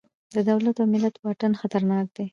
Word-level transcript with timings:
د 0.35 0.37
دولت 0.49 0.75
او 0.81 0.85
ملت 0.93 1.15
واټن 1.23 1.51
خطرناک 1.61 2.05
دی. 2.15 2.25